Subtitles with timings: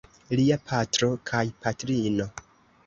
[0.39, 2.31] Lia patro kaj patrino.